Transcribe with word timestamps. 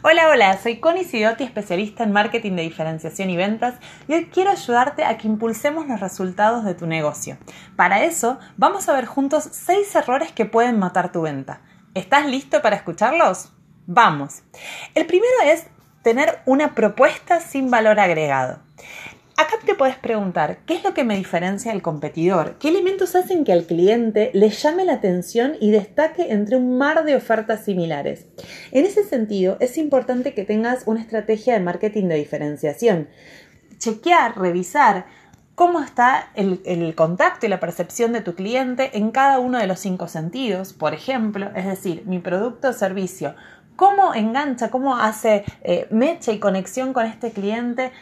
Hola, 0.00 0.28
hola, 0.28 0.56
soy 0.62 0.78
Connie 0.78 1.02
Sidotti, 1.02 1.42
especialista 1.42 2.04
en 2.04 2.12
marketing 2.12 2.52
de 2.52 2.62
diferenciación 2.62 3.30
y 3.30 3.36
ventas, 3.36 3.74
y 4.06 4.14
hoy 4.14 4.26
quiero 4.26 4.52
ayudarte 4.52 5.04
a 5.04 5.18
que 5.18 5.26
impulsemos 5.26 5.88
los 5.88 5.98
resultados 5.98 6.64
de 6.64 6.74
tu 6.74 6.86
negocio. 6.86 7.36
Para 7.74 8.04
eso, 8.04 8.38
vamos 8.56 8.88
a 8.88 8.92
ver 8.92 9.06
juntos 9.06 9.48
6 9.50 9.96
errores 9.96 10.30
que 10.30 10.44
pueden 10.44 10.78
matar 10.78 11.10
tu 11.10 11.22
venta. 11.22 11.62
¿Estás 11.94 12.26
listo 12.26 12.62
para 12.62 12.76
escucharlos? 12.76 13.50
Vamos. 13.86 14.42
El 14.94 15.04
primero 15.06 15.34
es 15.44 15.66
tener 16.04 16.42
una 16.46 16.76
propuesta 16.76 17.40
sin 17.40 17.68
valor 17.68 17.98
agregado. 17.98 18.60
Acá 19.38 19.54
te 19.64 19.76
puedes 19.76 19.96
preguntar, 19.96 20.58
¿qué 20.66 20.74
es 20.74 20.82
lo 20.82 20.94
que 20.94 21.04
me 21.04 21.16
diferencia 21.16 21.70
del 21.70 21.80
competidor? 21.80 22.56
¿Qué 22.58 22.70
elementos 22.70 23.14
hacen 23.14 23.44
que 23.44 23.52
al 23.52 23.66
cliente 23.66 24.32
le 24.34 24.50
llame 24.50 24.84
la 24.84 24.94
atención 24.94 25.52
y 25.60 25.70
destaque 25.70 26.32
entre 26.32 26.56
un 26.56 26.76
mar 26.76 27.04
de 27.04 27.14
ofertas 27.14 27.64
similares? 27.64 28.26
En 28.72 28.84
ese 28.84 29.04
sentido, 29.04 29.56
es 29.60 29.78
importante 29.78 30.34
que 30.34 30.42
tengas 30.42 30.82
una 30.86 31.00
estrategia 31.00 31.54
de 31.54 31.60
marketing 31.60 32.08
de 32.08 32.16
diferenciación. 32.16 33.10
Chequear, 33.78 34.36
revisar 34.36 35.06
cómo 35.54 35.78
está 35.78 36.32
el, 36.34 36.60
el, 36.64 36.96
contacto 36.96 37.46
y 37.46 37.48
la 37.48 37.60
percepción 37.60 38.12
de 38.12 38.22
tu 38.22 38.34
cliente 38.34 38.98
en 38.98 39.12
cada 39.12 39.38
uno 39.38 39.58
de 39.58 39.68
los 39.68 39.78
cinco 39.78 40.08
sentidos, 40.08 40.72
por 40.72 40.94
ejemplo, 40.94 41.52
es 41.54 41.64
decir, 41.64 42.02
mi 42.06 42.18
producto 42.18 42.70
o 42.70 42.72
servicio 42.72 43.36
cómo 43.78 44.12
engancha, 44.12 44.70
cómo 44.70 44.96
hace 44.96 45.44
eh, 45.62 45.86
mecha 45.92 46.32
y 46.32 46.40
conexión 46.40 46.92
con 46.92 47.06
este 47.06 47.30
cliente 47.30 47.92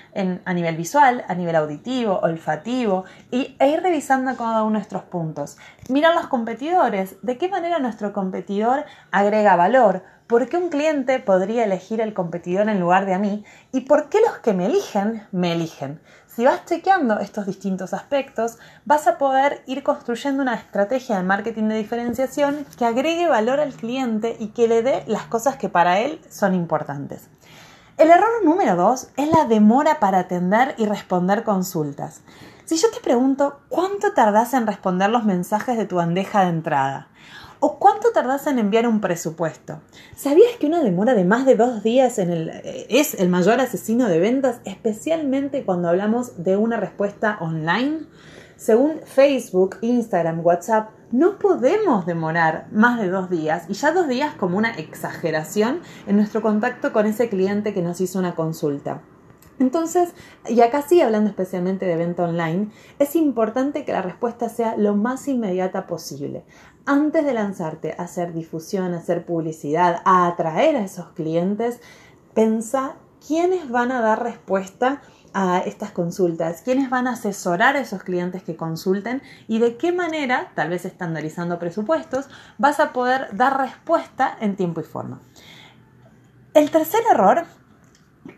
a 0.46 0.54
nivel 0.54 0.74
visual, 0.74 1.22
a 1.28 1.34
nivel 1.34 1.54
auditivo, 1.54 2.18
olfativo, 2.20 3.04
y, 3.30 3.56
e 3.58 3.68
ir 3.68 3.82
revisando 3.82 4.34
cada 4.38 4.62
uno 4.62 4.70
de 4.70 4.72
nuestros 4.78 5.02
puntos. 5.02 5.58
Mirar 5.90 6.14
los 6.14 6.28
competidores, 6.28 7.16
de 7.20 7.36
qué 7.36 7.50
manera 7.50 7.78
nuestro 7.78 8.14
competidor 8.14 8.86
agrega 9.10 9.54
valor, 9.54 10.02
por 10.26 10.48
qué 10.48 10.56
un 10.56 10.68
cliente 10.68 11.20
podría 11.20 11.64
elegir 11.64 12.00
el 12.00 12.14
competidor 12.14 12.68
en 12.68 12.80
lugar 12.80 13.06
de 13.06 13.14
a 13.14 13.18
mí 13.18 13.44
y 13.72 13.82
por 13.82 14.08
qué 14.08 14.20
los 14.20 14.38
que 14.38 14.52
me 14.52 14.66
eligen 14.66 15.26
me 15.32 15.52
eligen. 15.52 16.00
Si 16.26 16.44
vas 16.44 16.64
chequeando 16.66 17.18
estos 17.18 17.46
distintos 17.46 17.94
aspectos, 17.94 18.58
vas 18.84 19.06
a 19.06 19.16
poder 19.18 19.62
ir 19.66 19.82
construyendo 19.82 20.42
una 20.42 20.54
estrategia 20.54 21.16
de 21.16 21.22
marketing 21.22 21.68
de 21.68 21.78
diferenciación 21.78 22.66
que 22.76 22.84
agregue 22.84 23.28
valor 23.28 23.60
al 23.60 23.72
cliente 23.72 24.36
y 24.38 24.48
que 24.48 24.68
le 24.68 24.82
dé 24.82 25.04
las 25.06 25.22
cosas 25.22 25.56
que 25.56 25.68
para 25.68 26.00
él 26.00 26.20
son 26.28 26.54
importantes. 26.54 27.28
El 27.96 28.10
error 28.10 28.44
número 28.44 28.76
dos 28.76 29.08
es 29.16 29.30
la 29.30 29.46
demora 29.46 29.98
para 30.00 30.18
atender 30.18 30.74
y 30.76 30.84
responder 30.84 31.44
consultas. 31.44 32.20
Si 32.66 32.76
yo 32.76 32.90
te 32.90 33.00
pregunto, 33.00 33.60
¿cuánto 33.70 34.12
tardas 34.12 34.52
en 34.52 34.66
responder 34.66 35.08
los 35.08 35.24
mensajes 35.24 35.78
de 35.78 35.86
tu 35.86 35.96
bandeja 35.96 36.42
de 36.42 36.50
entrada? 36.50 37.08
¿O 37.58 37.78
cuánto 37.78 38.12
tardas 38.12 38.46
en 38.46 38.58
enviar 38.58 38.86
un 38.86 39.00
presupuesto? 39.00 39.80
¿Sabías 40.14 40.56
que 40.60 40.66
una 40.66 40.82
demora 40.82 41.14
de 41.14 41.24
más 41.24 41.46
de 41.46 41.56
dos 41.56 41.82
días 41.82 42.18
eh, 42.18 42.86
es 42.90 43.14
el 43.14 43.30
mayor 43.30 43.60
asesino 43.60 44.08
de 44.08 44.20
ventas, 44.20 44.60
especialmente 44.64 45.64
cuando 45.64 45.88
hablamos 45.88 46.42
de 46.42 46.56
una 46.56 46.76
respuesta 46.76 47.38
online? 47.40 48.00
Según 48.56 49.00
Facebook, 49.04 49.78
Instagram, 49.80 50.44
WhatsApp, 50.44 50.90
no 51.12 51.38
podemos 51.38 52.04
demorar 52.04 52.68
más 52.72 53.00
de 53.00 53.08
dos 53.08 53.30
días, 53.30 53.64
y 53.68 53.74
ya 53.74 53.92
dos 53.92 54.08
días 54.08 54.34
como 54.34 54.58
una 54.58 54.74
exageración 54.74 55.80
en 56.06 56.16
nuestro 56.16 56.42
contacto 56.42 56.92
con 56.92 57.06
ese 57.06 57.28
cliente 57.28 57.72
que 57.72 57.82
nos 57.82 58.00
hizo 58.00 58.18
una 58.18 58.34
consulta. 58.34 59.02
Entonces, 59.58 60.12
y 60.48 60.60
acá 60.60 60.82
sí 60.82 61.00
hablando 61.00 61.30
especialmente 61.30 61.86
de 61.86 61.96
venta 61.96 62.24
online, 62.24 62.68
es 62.98 63.16
importante 63.16 63.84
que 63.84 63.92
la 63.92 64.02
respuesta 64.02 64.48
sea 64.48 64.76
lo 64.76 64.94
más 64.94 65.28
inmediata 65.28 65.86
posible 65.86 66.44
antes 66.86 67.24
de 67.24 67.34
lanzarte 67.34 67.94
a 67.98 68.04
hacer 68.04 68.32
difusión, 68.32 68.94
a 68.94 68.98
hacer 68.98 69.26
publicidad, 69.26 70.02
a 70.04 70.28
atraer 70.28 70.76
a 70.76 70.84
esos 70.84 71.08
clientes, 71.08 71.80
pensa 72.32 72.94
quiénes 73.26 73.68
van 73.68 73.90
a 73.90 74.00
dar 74.00 74.22
respuesta 74.22 75.02
a 75.34 75.58
estas 75.58 75.90
consultas, 75.90 76.62
quiénes 76.62 76.88
van 76.88 77.08
a 77.08 77.12
asesorar 77.12 77.76
a 77.76 77.80
esos 77.80 78.02
clientes 78.02 78.42
que 78.42 78.56
consulten 78.56 79.20
y 79.48 79.58
de 79.58 79.76
qué 79.76 79.92
manera, 79.92 80.52
tal 80.54 80.70
vez 80.70 80.84
estandarizando 80.84 81.58
presupuestos, 81.58 82.28
vas 82.56 82.80
a 82.80 82.92
poder 82.92 83.36
dar 83.36 83.58
respuesta 83.58 84.34
en 84.40 84.56
tiempo 84.56 84.80
y 84.80 84.84
forma. 84.84 85.20
El 86.54 86.70
tercer 86.70 87.00
error 87.10 87.44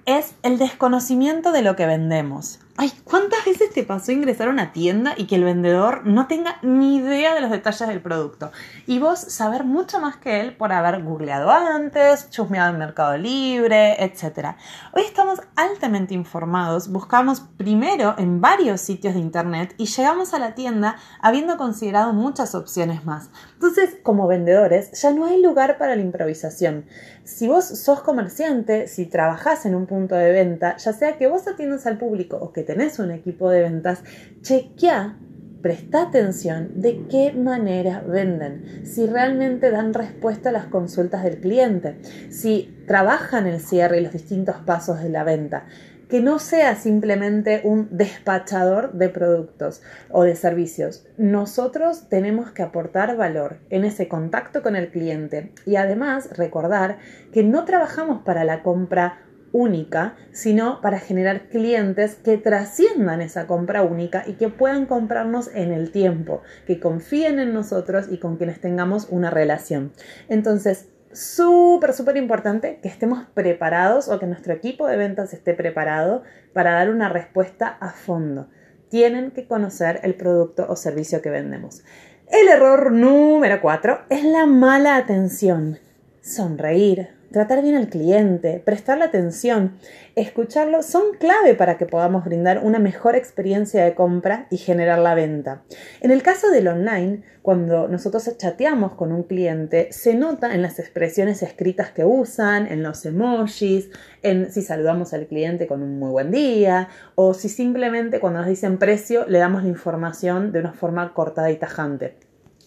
es 0.06 0.34
el 0.42 0.58
desconocimiento 0.58 1.52
de 1.52 1.62
lo 1.62 1.76
que 1.76 1.86
vendemos. 1.86 2.60
Ay, 2.80 2.92
¿cuántas 3.02 3.44
veces 3.44 3.72
te 3.72 3.82
pasó 3.82 4.12
ingresar 4.12 4.46
a 4.46 4.52
una 4.52 4.72
tienda 4.72 5.14
y 5.16 5.26
que 5.26 5.34
el 5.34 5.42
vendedor 5.42 6.06
no 6.06 6.28
tenga 6.28 6.58
ni 6.62 6.98
idea 6.98 7.34
de 7.34 7.40
los 7.40 7.50
detalles 7.50 7.88
del 7.88 8.00
producto? 8.00 8.52
Y 8.86 9.00
vos 9.00 9.18
saber 9.18 9.64
mucho 9.64 9.98
más 9.98 10.18
que 10.18 10.40
él 10.40 10.56
por 10.56 10.70
haber 10.70 11.02
googleado 11.02 11.50
antes, 11.50 12.30
chusmeado 12.30 12.70
en 12.70 12.78
Mercado 12.78 13.18
Libre, 13.18 14.00
etc. 14.04 14.54
Hoy 14.92 15.02
estamos 15.02 15.40
altamente 15.56 16.14
informados, 16.14 16.88
buscamos 16.92 17.40
primero 17.56 18.14
en 18.16 18.40
varios 18.40 18.80
sitios 18.80 19.14
de 19.14 19.20
internet 19.22 19.74
y 19.76 19.86
llegamos 19.86 20.32
a 20.32 20.38
la 20.38 20.54
tienda 20.54 20.98
habiendo 21.20 21.56
considerado 21.56 22.12
muchas 22.12 22.54
opciones 22.54 23.04
más. 23.04 23.30
Entonces, 23.54 23.96
como 24.04 24.28
vendedores, 24.28 24.92
ya 24.92 25.10
no 25.10 25.24
hay 25.24 25.42
lugar 25.42 25.78
para 25.78 25.96
la 25.96 26.02
improvisación. 26.02 26.86
Si 27.24 27.48
vos 27.48 27.64
sos 27.64 28.02
comerciante, 28.02 28.86
si 28.86 29.04
trabajás 29.04 29.66
en 29.66 29.74
un 29.74 29.86
punto 29.86 30.14
de 30.14 30.30
venta, 30.30 30.76
ya 30.76 30.92
sea 30.92 31.18
que 31.18 31.26
vos 31.26 31.48
atiendas 31.48 31.84
al 31.84 31.98
público 31.98 32.38
o 32.40 32.52
que 32.52 32.67
tenés 32.68 32.98
un 32.98 33.10
equipo 33.10 33.48
de 33.48 33.62
ventas, 33.62 34.04
chequea, 34.42 35.16
presta 35.62 36.02
atención 36.02 36.82
de 36.82 37.06
qué 37.08 37.32
manera 37.32 38.02
venden, 38.06 38.84
si 38.84 39.06
realmente 39.06 39.70
dan 39.70 39.94
respuesta 39.94 40.50
a 40.50 40.52
las 40.52 40.66
consultas 40.66 41.24
del 41.24 41.40
cliente, 41.40 41.96
si 42.28 42.84
trabajan 42.86 43.46
el 43.46 43.60
cierre 43.60 44.00
y 44.00 44.02
los 44.02 44.12
distintos 44.12 44.56
pasos 44.66 45.02
de 45.02 45.08
la 45.08 45.24
venta 45.24 45.64
que 46.10 46.20
no 46.20 46.38
sea 46.38 46.74
simplemente 46.74 47.60
un 47.64 47.88
despachador 47.90 48.94
de 48.94 49.10
productos 49.10 49.82
o 50.10 50.24
de 50.24 50.36
servicios. 50.36 51.06
Nosotros 51.18 52.08
tenemos 52.08 52.50
que 52.50 52.62
aportar 52.62 53.16
valor 53.16 53.58
en 53.68 53.84
ese 53.84 54.08
contacto 54.08 54.62
con 54.62 54.74
el 54.74 54.90
cliente 54.90 55.52
y 55.66 55.76
además 55.76 56.30
recordar 56.36 56.98
que 57.30 57.44
no 57.44 57.66
trabajamos 57.66 58.22
para 58.22 58.44
la 58.44 58.62
compra 58.62 59.27
única, 59.52 60.16
sino 60.32 60.80
para 60.80 60.98
generar 60.98 61.48
clientes 61.48 62.16
que 62.16 62.36
trasciendan 62.36 63.20
esa 63.20 63.46
compra 63.46 63.82
única 63.82 64.24
y 64.26 64.34
que 64.34 64.48
puedan 64.48 64.86
comprarnos 64.86 65.50
en 65.54 65.72
el 65.72 65.90
tiempo, 65.90 66.42
que 66.66 66.80
confíen 66.80 67.38
en 67.38 67.52
nosotros 67.52 68.06
y 68.10 68.18
con 68.18 68.36
quienes 68.36 68.60
tengamos 68.60 69.08
una 69.10 69.30
relación. 69.30 69.92
Entonces, 70.28 70.88
súper, 71.12 71.92
súper 71.92 72.16
importante 72.16 72.78
que 72.82 72.88
estemos 72.88 73.26
preparados 73.34 74.08
o 74.08 74.18
que 74.18 74.26
nuestro 74.26 74.52
equipo 74.52 74.86
de 74.86 74.96
ventas 74.96 75.32
esté 75.32 75.54
preparado 75.54 76.22
para 76.52 76.72
dar 76.72 76.90
una 76.90 77.08
respuesta 77.08 77.76
a 77.80 77.90
fondo. 77.90 78.48
Tienen 78.88 79.32
que 79.32 79.46
conocer 79.46 80.00
el 80.02 80.14
producto 80.14 80.66
o 80.68 80.76
servicio 80.76 81.20
que 81.20 81.30
vendemos. 81.30 81.82
El 82.30 82.48
error 82.48 82.92
número 82.92 83.60
4 83.60 84.00
es 84.10 84.24
la 84.24 84.46
mala 84.46 84.96
atención. 84.96 85.78
Sonreír, 86.20 87.17
tratar 87.30 87.62
bien 87.62 87.76
al 87.76 87.88
cliente, 87.88 88.62
prestarle 88.64 89.04
atención, 89.04 89.78
escucharlo, 90.16 90.82
son 90.82 91.02
clave 91.18 91.54
para 91.54 91.76
que 91.76 91.86
podamos 91.86 92.24
brindar 92.24 92.60
una 92.64 92.78
mejor 92.78 93.16
experiencia 93.16 93.84
de 93.84 93.94
compra 93.94 94.46
y 94.50 94.56
generar 94.56 94.98
la 94.98 95.14
venta. 95.14 95.62
En 96.00 96.10
el 96.10 96.22
caso 96.22 96.50
del 96.50 96.68
online, 96.68 97.22
cuando 97.42 97.88
nosotros 97.88 98.28
chateamos 98.36 98.92
con 98.92 99.12
un 99.12 99.22
cliente, 99.22 99.88
se 99.90 100.14
nota 100.14 100.54
en 100.54 100.62
las 100.62 100.78
expresiones 100.78 101.42
escritas 101.42 101.90
que 101.90 102.04
usan, 102.04 102.66
en 102.66 102.82
los 102.82 103.04
emojis, 103.04 103.90
en 104.22 104.50
si 104.50 104.62
saludamos 104.62 105.12
al 105.12 105.26
cliente 105.26 105.66
con 105.66 105.82
un 105.82 105.98
muy 105.98 106.10
buen 106.10 106.30
día 106.30 106.88
o 107.14 107.34
si 107.34 107.48
simplemente 107.48 108.20
cuando 108.20 108.40
nos 108.40 108.48
dicen 108.48 108.78
precio 108.78 109.26
le 109.26 109.38
damos 109.38 109.62
la 109.62 109.68
información 109.68 110.52
de 110.52 110.60
una 110.60 110.72
forma 110.72 111.14
cortada 111.14 111.50
y 111.50 111.56
tajante. 111.56 112.16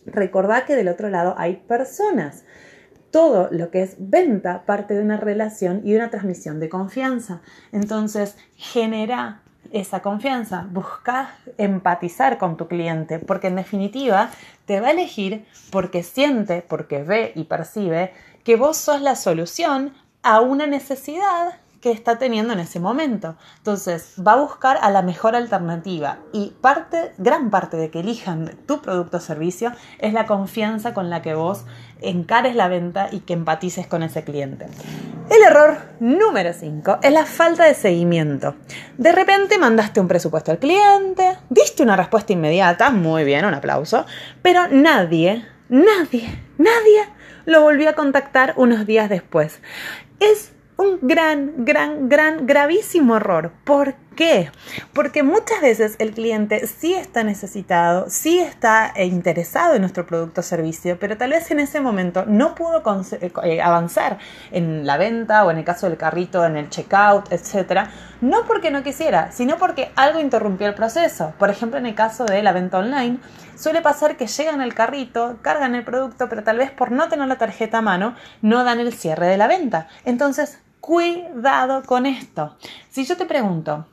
Recordad 0.06 0.64
que 0.66 0.76
del 0.76 0.88
otro 0.88 1.10
lado 1.10 1.36
hay 1.38 1.58
personas 1.68 2.44
todo 3.12 3.50
lo 3.52 3.70
que 3.70 3.84
es 3.84 3.96
venta 4.00 4.64
parte 4.66 4.94
de 4.94 5.02
una 5.02 5.18
relación 5.18 5.82
y 5.84 5.96
una 5.96 6.10
transmisión 6.10 6.60
de 6.60 6.70
confianza. 6.70 7.42
Entonces, 7.72 8.38
genera 8.56 9.42
esa 9.72 10.02
confianza, 10.02 10.68
busca 10.72 11.36
empatizar 11.58 12.38
con 12.38 12.58
tu 12.58 12.68
cliente, 12.68 13.20
porque 13.20 13.48
en 13.48 13.56
definitiva 13.56 14.30
te 14.66 14.82
va 14.82 14.88
a 14.88 14.92
elegir 14.92 15.46
porque 15.72 16.04
siente, 16.04 16.64
porque 16.68 17.04
ve 17.04 17.32
y 17.36 17.46
percibe 17.46 18.14
que 18.44 18.56
vos 18.56 18.78
sos 18.78 19.02
la 19.02 19.16
solución 19.16 19.94
a 20.24 20.42
una 20.42 20.68
necesidad 20.68 21.54
que 21.82 21.92
está 21.92 22.18
teniendo 22.18 22.54
en 22.54 22.60
ese 22.60 22.80
momento. 22.80 23.36
Entonces, 23.58 24.14
va 24.26 24.34
a 24.34 24.42
buscar 24.42 24.78
a 24.82 24.92
la 24.92 25.02
mejor 25.02 25.36
alternativa 25.36 26.20
y 26.32 26.54
parte, 26.62 27.12
gran 27.18 27.50
parte 27.50 27.76
de 27.76 27.90
que 27.90 28.00
elijan 28.00 28.56
tu 28.68 28.82
producto 28.82 29.18
o 29.18 29.20
servicio 29.20 29.72
es 30.00 30.14
la 30.14 30.28
confianza 30.28 30.94
con 30.94 31.10
la 31.10 31.22
que 31.22 31.34
vos 31.34 31.66
encares 32.02 32.56
la 32.56 32.68
venta 32.68 33.10
y 33.12 33.22
que 33.22 33.34
empatices 33.34 33.88
con 33.88 34.04
ese 34.04 34.24
cliente. 34.24 34.68
El 35.30 35.42
error 35.44 35.78
número 36.00 36.54
5 36.54 37.00
es 37.02 37.12
la 37.12 37.26
falta 37.26 37.66
de 37.66 37.74
seguimiento. 37.74 38.56
De 38.98 39.12
repente 39.12 39.58
mandaste 39.58 40.00
un 40.00 40.08
presupuesto 40.08 40.52
al 40.52 40.60
cliente, 40.60 41.38
diste 41.50 41.84
una 41.84 41.96
respuesta 41.96 42.34
inmediata, 42.34 42.92
muy 42.92 43.24
bien, 43.24 43.46
un 43.46 43.54
aplauso, 43.54 44.06
pero 44.42 44.68
nadie, 44.68 45.46
nadie, 45.70 46.44
nadie 46.58 47.10
lo 47.46 47.62
volvió 47.62 47.90
a 47.90 47.94
contactar 47.94 48.54
unos 48.58 48.86
días 48.86 49.10
después. 49.10 49.62
Es 50.20 50.54
un 50.82 51.00
gran, 51.02 51.54
gran, 51.66 52.10
gran, 52.10 52.48
gravísimo 52.48 53.16
error. 53.18 53.52
¿Por 53.64 53.96
qué? 54.16 54.52
Porque 54.94 55.24
muchas 55.24 55.62
veces 55.62 55.96
el 56.00 56.12
cliente 56.12 56.66
sí 56.68 56.94
está 56.94 57.24
necesitado, 57.24 58.10
sí 58.10 58.40
está 58.40 58.92
eh, 58.96 59.06
interesado 59.06 59.76
en 59.76 59.82
nuestro 59.82 60.06
producto 60.06 60.42
o 60.42 60.44
servicio, 60.44 60.98
pero 61.00 61.18
tal 61.18 61.32
vez 61.32 61.50
en 61.52 61.60
ese 61.60 61.80
momento 61.80 62.26
no 62.26 62.56
pudo 62.56 62.84
eh, 63.22 63.32
eh, 63.44 63.62
avanzar 63.62 64.18
en 64.52 64.86
la 64.86 64.98
venta 64.98 65.46
o 65.46 65.52
en 65.52 65.60
el 65.60 65.64
caso 65.64 65.88
del 65.88 65.98
carrito, 65.98 66.44
en 66.46 66.58
el 66.58 66.70
checkout, 66.70 67.32
etc. 67.32 67.88
No 68.22 68.46
porque 68.46 68.72
no 68.72 68.84
quisiera, 68.84 69.32
sino 69.32 69.58
porque 69.58 69.92
algo 69.96 70.20
interrumpió 70.20 70.68
el 70.68 70.74
proceso. 70.74 71.34
Por 71.38 71.50
ejemplo, 71.50 71.80
en 71.80 71.86
el 71.86 71.96
caso 71.96 72.26
de 72.26 72.42
la 72.42 72.54
venta 72.54 72.80
online, 72.80 73.20
suele 73.56 73.82
pasar 73.82 74.18
que 74.18 74.28
llegan 74.28 74.62
al 74.62 74.74
carrito, 74.74 75.38
cargan 75.42 75.76
el 75.76 75.84
producto, 75.84 76.28
pero 76.28 76.44
tal 76.44 76.58
vez 76.58 76.72
por 76.72 76.92
no 76.92 77.08
tener 77.08 77.28
la 77.28 77.38
tarjeta 77.38 77.78
a 77.78 77.82
mano, 77.82 78.16
no 78.42 78.64
dan 78.64 78.80
el 78.80 78.94
cierre 78.94 79.28
de 79.28 79.38
la 79.38 79.48
venta. 79.48 79.88
Entonces, 80.06 80.60
cuidado 80.82 81.84
con 81.84 82.06
esto. 82.06 82.58
Si 82.90 83.06
yo 83.06 83.16
te 83.16 83.26
pregunto, 83.26 83.86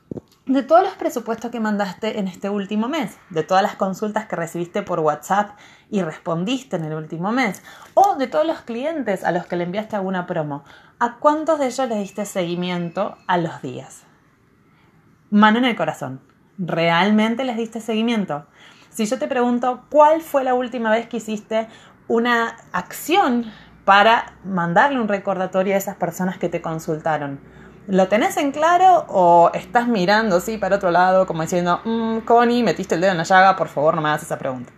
de 0.47 0.63
todos 0.63 0.83
los 0.83 0.95
presupuestos 0.95 1.51
que 1.51 1.59
mandaste 1.59 2.19
en 2.19 2.27
este 2.27 2.49
último 2.49 2.89
mes, 2.89 3.17
de 3.29 3.43
todas 3.43 3.61
las 3.61 3.75
consultas 3.75 4.25
que 4.25 4.35
recibiste 4.35 4.81
por 4.81 4.99
WhatsApp 4.99 5.51
y 5.91 6.01
respondiste 6.01 6.75
en 6.75 6.85
el 6.85 6.95
último 6.95 7.31
mes, 7.31 7.61
o 7.93 8.15
de 8.15 8.25
todos 8.25 8.47
los 8.47 8.61
clientes 8.61 9.23
a 9.23 9.31
los 9.31 9.45
que 9.45 9.55
le 9.55 9.65
enviaste 9.65 9.95
alguna 9.95 10.25
promo, 10.25 10.63
¿a 10.97 11.17
cuántos 11.17 11.59
de 11.59 11.67
ellos 11.67 11.87
le 11.87 11.99
diste 11.99 12.25
seguimiento 12.25 13.15
a 13.27 13.37
los 13.37 13.61
días? 13.61 14.03
Mano 15.29 15.59
en 15.59 15.65
el 15.65 15.75
corazón. 15.75 16.21
¿Realmente 16.57 17.43
les 17.45 17.55
diste 17.55 17.79
seguimiento? 17.79 18.47
Si 18.89 19.05
yo 19.05 19.19
te 19.19 19.27
pregunto, 19.27 19.85
¿cuál 19.89 20.21
fue 20.21 20.43
la 20.43 20.55
última 20.55 20.89
vez 20.89 21.07
que 21.07 21.17
hiciste 21.17 21.67
una 22.07 22.57
acción 22.73 23.45
para 23.89 24.33
mandarle 24.43 25.01
un 25.01 25.07
recordatorio 25.07 25.73
a 25.73 25.77
esas 25.77 25.95
personas 25.95 26.37
que 26.37 26.47
te 26.47 26.61
consultaron. 26.61 27.39
¿Lo 27.87 28.07
tenés 28.07 28.37
en 28.37 28.51
claro 28.51 29.07
o 29.07 29.49
estás 29.55 29.87
mirando 29.87 30.35
así 30.35 30.59
para 30.59 30.75
otro 30.75 30.91
lado 30.91 31.25
como 31.25 31.41
diciendo, 31.41 31.81
mmm, 31.83 32.19
Connie, 32.19 32.61
metiste 32.61 32.93
el 32.93 33.01
dedo 33.01 33.13
en 33.13 33.17
la 33.17 33.23
llaga, 33.23 33.55
por 33.55 33.67
favor 33.67 33.95
no 33.95 34.01
me 34.03 34.09
hagas 34.09 34.21
esa 34.21 34.37
pregunta? 34.37 34.71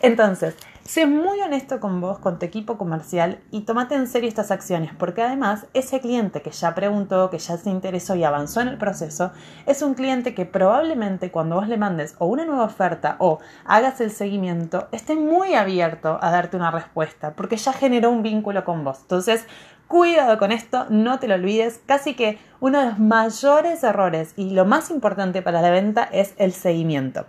Entonces, 0.00 0.56
Sé 0.84 1.06
muy 1.06 1.40
honesto 1.40 1.80
con 1.80 2.02
vos, 2.02 2.18
con 2.18 2.38
tu 2.38 2.44
equipo 2.44 2.76
comercial 2.76 3.40
y 3.50 3.62
tomate 3.62 3.94
en 3.94 4.06
serio 4.06 4.28
estas 4.28 4.50
acciones, 4.50 4.90
porque 4.98 5.22
además 5.22 5.64
ese 5.72 5.98
cliente 5.98 6.42
que 6.42 6.50
ya 6.50 6.74
preguntó, 6.74 7.30
que 7.30 7.38
ya 7.38 7.56
se 7.56 7.70
interesó 7.70 8.16
y 8.16 8.22
avanzó 8.22 8.60
en 8.60 8.68
el 8.68 8.76
proceso, 8.76 9.32
es 9.64 9.80
un 9.80 9.94
cliente 9.94 10.34
que 10.34 10.44
probablemente 10.44 11.30
cuando 11.30 11.56
vos 11.56 11.68
le 11.68 11.78
mandes 11.78 12.16
o 12.18 12.26
una 12.26 12.44
nueva 12.44 12.64
oferta 12.64 13.16
o 13.18 13.38
hagas 13.64 14.02
el 14.02 14.10
seguimiento, 14.10 14.88
esté 14.92 15.14
muy 15.14 15.54
abierto 15.54 16.18
a 16.20 16.30
darte 16.30 16.58
una 16.58 16.70
respuesta, 16.70 17.32
porque 17.32 17.56
ya 17.56 17.72
generó 17.72 18.10
un 18.10 18.22
vínculo 18.22 18.62
con 18.66 18.84
vos. 18.84 18.98
Entonces, 19.00 19.46
Cuidado 19.86 20.38
con 20.38 20.50
esto, 20.50 20.86
no 20.88 21.18
te 21.18 21.28
lo 21.28 21.34
olvides. 21.34 21.80
Casi 21.84 22.14
que 22.14 22.38
uno 22.58 22.80
de 22.80 22.86
los 22.86 22.98
mayores 22.98 23.84
errores 23.84 24.32
y 24.34 24.50
lo 24.50 24.64
más 24.64 24.90
importante 24.90 25.42
para 25.42 25.60
la 25.60 25.70
venta 25.70 26.08
es 26.10 26.34
el 26.38 26.52
seguimiento. 26.52 27.26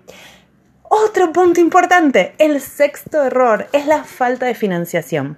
Otro 0.90 1.34
punto 1.34 1.60
importante, 1.62 2.36
el 2.38 2.62
sexto 2.62 3.24
error, 3.24 3.68
es 3.74 3.88
la 3.88 4.04
falta 4.04 4.46
de 4.46 4.54
financiación. 4.54 5.38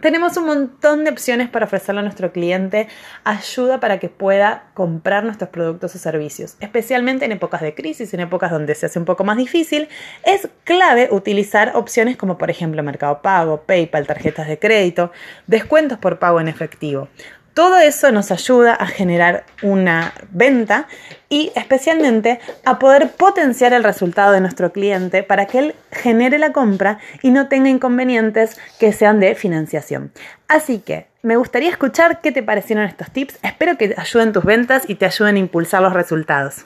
Tenemos 0.00 0.36
un 0.36 0.44
montón 0.44 1.04
de 1.04 1.10
opciones 1.10 1.48
para 1.48 1.64
ofrecerle 1.64 2.00
a 2.00 2.04
nuestro 2.04 2.30
cliente 2.30 2.86
ayuda 3.24 3.80
para 3.80 3.98
que 3.98 4.08
pueda 4.08 4.70
comprar 4.74 5.24
nuestros 5.24 5.50
productos 5.50 5.94
o 5.94 5.98
servicios, 5.98 6.56
especialmente 6.60 7.24
en 7.24 7.32
épocas 7.32 7.62
de 7.62 7.74
crisis, 7.74 8.12
en 8.14 8.20
épocas 8.20 8.50
donde 8.50 8.74
se 8.74 8.86
hace 8.86 8.98
un 8.98 9.06
poco 9.06 9.24
más 9.24 9.38
difícil. 9.38 9.88
Es 10.22 10.48
clave 10.64 11.08
utilizar 11.10 11.72
opciones 11.74 12.16
como 12.16 12.38
por 12.38 12.50
ejemplo 12.50 12.82
Mercado 12.82 13.22
Pago, 13.22 13.62
PayPal, 13.62 14.06
tarjetas 14.06 14.46
de 14.48 14.58
crédito, 14.58 15.10
descuentos 15.46 15.98
por 15.98 16.18
pago 16.18 16.40
en 16.40 16.48
efectivo. 16.48 17.08
Todo 17.56 17.78
eso 17.78 18.12
nos 18.12 18.32
ayuda 18.32 18.74
a 18.74 18.86
generar 18.86 19.46
una 19.62 20.12
venta 20.30 20.88
y 21.30 21.52
especialmente 21.54 22.38
a 22.66 22.78
poder 22.78 23.12
potenciar 23.12 23.72
el 23.72 23.82
resultado 23.82 24.32
de 24.32 24.42
nuestro 24.42 24.72
cliente 24.72 25.22
para 25.22 25.46
que 25.46 25.58
él 25.60 25.74
genere 25.90 26.38
la 26.38 26.52
compra 26.52 26.98
y 27.22 27.30
no 27.30 27.48
tenga 27.48 27.70
inconvenientes 27.70 28.58
que 28.78 28.92
sean 28.92 29.20
de 29.20 29.34
financiación. 29.34 30.12
Así 30.48 30.80
que 30.80 31.06
me 31.22 31.36
gustaría 31.36 31.70
escuchar 31.70 32.20
qué 32.20 32.30
te 32.30 32.42
parecieron 32.42 32.84
estos 32.84 33.10
tips. 33.10 33.38
Espero 33.42 33.78
que 33.78 33.94
ayuden 33.96 34.34
tus 34.34 34.44
ventas 34.44 34.82
y 34.86 34.96
te 34.96 35.06
ayuden 35.06 35.36
a 35.36 35.38
impulsar 35.38 35.80
los 35.80 35.94
resultados. 35.94 36.56